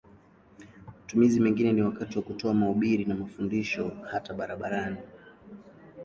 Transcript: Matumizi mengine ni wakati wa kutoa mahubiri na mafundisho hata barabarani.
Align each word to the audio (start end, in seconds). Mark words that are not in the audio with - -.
Matumizi 0.95 1.39
mengine 1.39 1.73
ni 1.73 1.81
wakati 1.81 2.17
wa 2.17 2.23
kutoa 2.23 2.53
mahubiri 2.53 3.05
na 3.05 3.15
mafundisho 3.15 3.91
hata 4.11 4.33
barabarani. 4.33 4.97